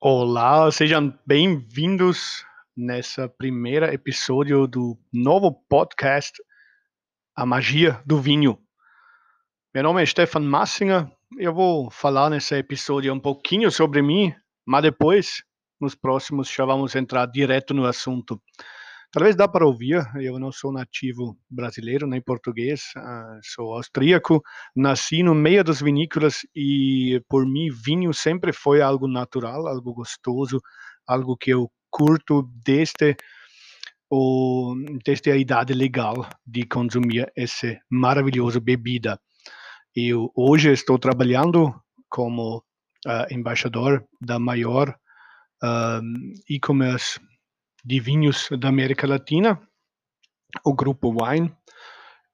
[0.00, 2.46] Olá, sejam bem-vindos
[2.76, 6.40] nessa primeira episódio do novo podcast
[7.34, 8.56] A Magia do Vinho.
[9.74, 11.10] Meu nome é Stefan Massinger.
[11.36, 14.32] Eu vou falar nesse episódio um pouquinho sobre mim,
[14.64, 15.42] mas depois,
[15.80, 18.40] nos próximos, já vamos entrar direto no assunto.
[19.10, 24.42] Talvez dá para ouvir, eu não sou nativo brasileiro, nem português, uh, sou austríaco,
[24.76, 30.60] nasci no meio das vinícolas e, por mim, vinho sempre foi algo natural, algo gostoso,
[31.06, 33.16] algo que eu curto desde,
[34.10, 39.18] o, desde a idade legal de consumir essa maravilhosa bebida.
[39.96, 41.74] Eu hoje estou trabalhando
[42.10, 42.58] como
[43.06, 44.90] uh, embaixador da maior
[45.64, 46.02] uh,
[46.46, 47.18] e-commerce
[47.88, 49.58] de vinhos da América Latina,
[50.62, 51.50] o Grupo Wine.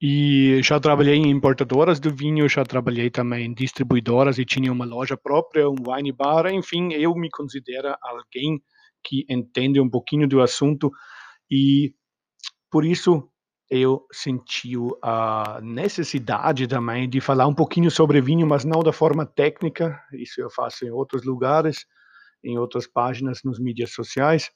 [0.00, 4.84] E já trabalhei em importadoras do vinho, já trabalhei também em distribuidoras e tinha uma
[4.84, 6.46] loja própria, um wine bar.
[6.46, 8.62] Enfim, eu me considero alguém
[9.04, 10.90] que entende um pouquinho do assunto
[11.50, 11.92] e
[12.70, 13.28] por isso
[13.68, 19.26] eu senti a necessidade também de falar um pouquinho sobre vinho, mas não da forma
[19.26, 20.00] técnica.
[20.12, 21.84] Isso eu faço em outros lugares,
[22.42, 24.50] em outras páginas nos mídias sociais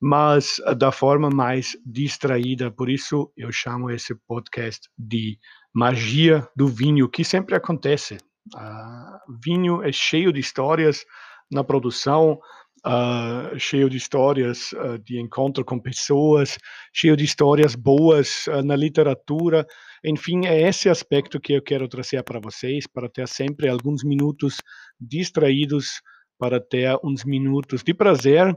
[0.00, 2.70] mas da forma mais distraída.
[2.70, 5.38] Por isso eu chamo esse podcast de
[5.74, 8.18] magia do vinho, que sempre acontece.
[8.54, 11.04] Uh, vinho é cheio de histórias
[11.50, 12.38] na produção,
[12.86, 16.58] uh, cheio de histórias uh, de encontro com pessoas,
[16.92, 19.66] cheio de histórias boas na literatura.
[20.04, 24.58] Enfim, é esse aspecto que eu quero trazer para vocês, para ter sempre alguns minutos
[25.00, 26.02] distraídos,
[26.38, 28.54] para ter uns minutos de prazer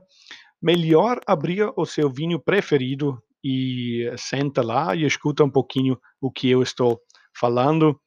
[0.61, 6.49] melhor abrir o seu vinho preferido e senta lá e escuta um pouquinho o que
[6.49, 6.99] eu estou
[7.35, 7.99] falando.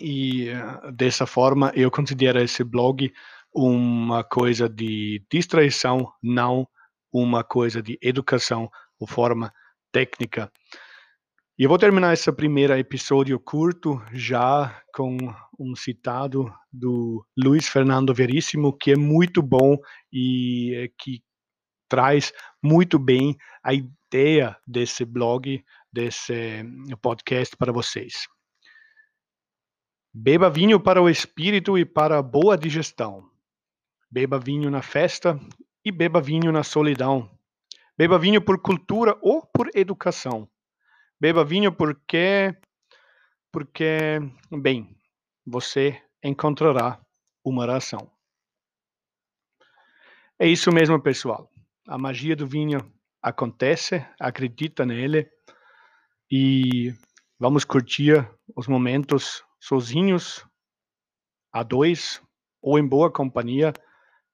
[0.00, 0.46] E
[0.94, 3.12] dessa forma eu considero esse blog
[3.54, 6.66] uma coisa de distraição, não
[7.12, 8.70] uma coisa de educação
[9.00, 9.52] ou forma
[9.90, 10.52] técnica.
[11.58, 15.16] E eu vou terminar esse primeiro episódio curto já com
[15.58, 19.76] um citado do Luiz Fernando Veríssimo, que é muito bom
[20.12, 21.20] e que
[21.88, 22.32] traz
[22.62, 26.62] muito bem a ideia desse blog, desse
[27.00, 28.28] podcast para vocês.
[30.12, 33.30] Beba vinho para o espírito e para a boa digestão.
[34.10, 35.38] Beba vinho na festa
[35.84, 37.30] e beba vinho na solidão.
[37.96, 40.48] Beba vinho por cultura ou por educação.
[41.20, 42.54] Beba vinho porque
[43.50, 44.18] porque
[44.50, 44.96] bem,
[45.46, 47.00] você encontrará
[47.44, 48.10] uma ração.
[50.38, 51.50] É isso mesmo, pessoal
[51.88, 52.80] a magia do vinho
[53.22, 55.26] acontece, acredita nele.
[56.30, 56.92] E
[57.40, 60.44] vamos curtir os momentos sozinhos,
[61.50, 62.20] a dois
[62.60, 63.72] ou em boa companhia.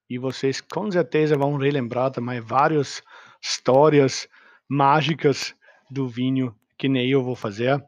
[0.09, 3.01] E vocês com certeza vão relembrar também várias
[3.41, 4.27] histórias
[4.67, 5.55] mágicas
[5.89, 7.83] do vinho que nem eu vou fazer.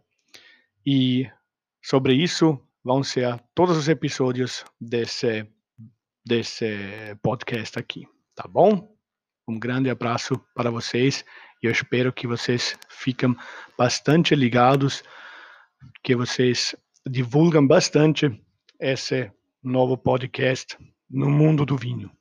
[0.86, 1.30] E
[1.84, 5.46] sobre isso vão ser todos os episódios desse
[6.26, 8.06] desse podcast aqui,
[8.36, 8.97] tá bom?
[9.48, 11.24] Um grande abraço para vocês
[11.64, 13.36] e eu espero que vocês fiquem
[13.78, 15.04] bastante ligados,
[16.04, 16.76] que vocês
[17.10, 18.30] divulgam bastante
[18.80, 19.32] esse
[19.64, 20.78] novo podcast
[21.10, 22.12] no mundo do vinho.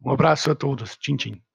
[0.00, 0.96] Um abraço a todos.
[0.96, 1.45] Tchim, tchim.